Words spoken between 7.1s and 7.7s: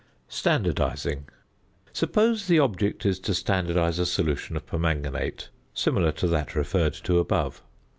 above.